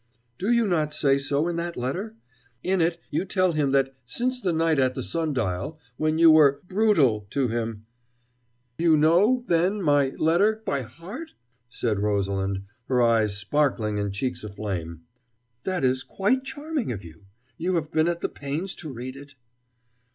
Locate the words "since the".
4.07-4.51